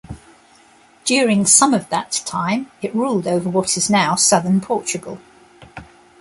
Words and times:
During 1.05 1.45
some 1.45 1.75
of 1.75 1.87
that 1.89 2.23
time 2.25 2.71
it 2.81 2.95
ruled 2.95 3.27
over 3.27 3.47
what 3.47 3.77
is 3.77 3.87
now 3.87 4.15
Southern 4.15 4.59
Portugal. 4.59 5.19